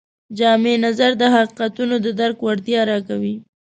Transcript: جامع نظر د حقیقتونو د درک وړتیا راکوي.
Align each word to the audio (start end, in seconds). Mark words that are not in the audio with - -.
جامع 0.37 0.73
نظر 0.85 1.11
د 1.21 1.23
حقیقتونو 1.35 1.95
د 2.05 2.07
درک 2.19 2.37
وړتیا 2.41 2.79
راکوي. 2.91 3.35